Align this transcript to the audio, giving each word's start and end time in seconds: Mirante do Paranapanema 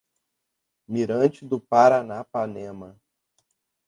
Mirante 0.87 1.45
do 1.45 1.61
Paranapanema 1.61 2.99